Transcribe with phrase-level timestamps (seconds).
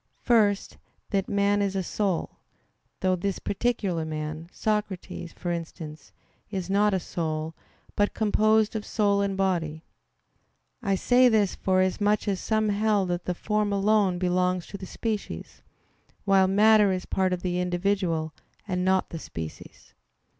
[0.23, 0.77] First,
[1.11, 2.37] that man is a soul;
[3.01, 6.11] though this particular man, Socrates, for instance,
[6.49, 7.53] is not a soul,
[7.95, 9.83] but composed of soul and body.
[10.81, 15.61] I say this, forasmuch as some held that the form alone belongs to the species;
[16.25, 18.33] while matter is part of the individual,
[18.67, 19.93] and not the species.